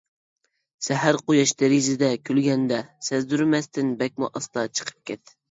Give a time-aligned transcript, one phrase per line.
[0.85, 5.37] سەھەر قۇياش دېرىزىدە كۈلگەندە، سەزدۈرمەستىن بەكمۇ ئاستا چىقىپ كەت.